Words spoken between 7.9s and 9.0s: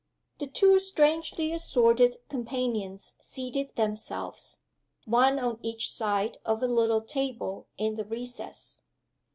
the recess.